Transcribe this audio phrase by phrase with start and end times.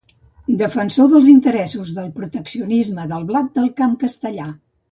[0.61, 4.51] Defensor dels interessos del proteccionisme del blat del camp castellà.